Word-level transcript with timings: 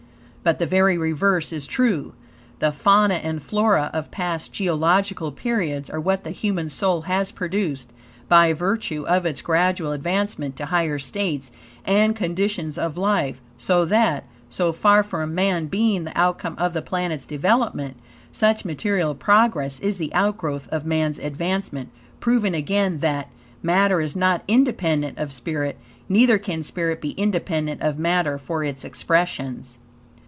But 0.43 0.57
the 0.57 0.65
very 0.65 0.97
reverse 0.97 1.53
is 1.53 1.67
true. 1.67 2.13
The 2.57 2.71
fauna 2.71 3.13
and 3.21 3.39
flora 3.43 3.91
of 3.93 4.09
past 4.09 4.51
geological 4.51 5.31
periods 5.31 5.87
are 5.87 5.99
what 5.99 6.23
the 6.23 6.31
human 6.31 6.67
soul 6.67 7.01
has 7.01 7.31
produced, 7.31 7.91
by 8.27 8.51
virtue 8.51 9.05
of 9.07 9.23
its 9.27 9.39
gradual 9.39 9.91
advancement 9.91 10.55
to 10.55 10.65
higher 10.65 10.97
states 10.97 11.51
and 11.85 12.15
conditions 12.15 12.79
of 12.79 12.97
life, 12.97 13.39
so 13.55 13.85
that, 13.85 14.23
so 14.49 14.71
far 14.73 15.03
from 15.03 15.35
man 15.35 15.67
being 15.67 16.05
the 16.05 16.19
outcome 16.19 16.55
of 16.57 16.73
the 16.73 16.81
planet's 16.81 17.27
development, 17.27 17.97
such 18.31 18.65
material 18.65 19.13
progress 19.13 19.79
is 19.79 19.99
the 19.99 20.11
outgrowth 20.11 20.67
of 20.69 20.87
man's 20.87 21.19
advancement, 21.19 21.91
proving 22.19 22.55
again 22.55 22.97
that, 22.97 23.29
matter 23.61 24.01
is 24.01 24.15
not 24.15 24.43
independent 24.47 25.19
of 25.19 25.31
spirit, 25.33 25.77
neither 26.09 26.39
can 26.39 26.63
spirit 26.63 26.99
be 26.99 27.11
independent 27.11 27.79
of 27.83 27.99
matter 27.99 28.39
for 28.39 28.63
its 28.63 28.83
expressions. 28.83 29.77